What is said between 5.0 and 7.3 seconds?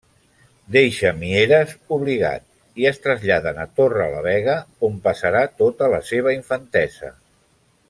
passarà tota la seva infantesa.